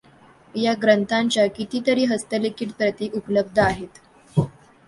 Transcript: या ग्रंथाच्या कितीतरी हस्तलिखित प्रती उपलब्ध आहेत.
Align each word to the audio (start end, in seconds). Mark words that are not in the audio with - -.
या 0.55 0.73
ग्रंथाच्या 0.83 1.45
कितीतरी 1.47 2.05
हस्तलिखित 2.05 2.67
प्रती 2.77 3.09
उपलब्ध 3.15 3.59
आहेत. 3.59 4.01